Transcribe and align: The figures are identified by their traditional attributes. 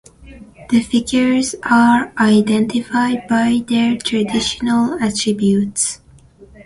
The 0.71 0.81
figures 0.81 1.53
are 1.61 2.11
identified 2.17 3.27
by 3.27 3.63
their 3.67 3.97
traditional 3.97 4.97
attributes. 4.99 6.01